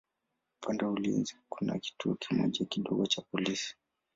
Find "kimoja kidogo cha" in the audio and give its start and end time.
2.15-3.21